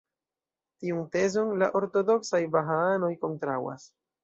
[0.85, 3.89] Tiun tezon la ortodoksaj Bahaanoj kontraŭas.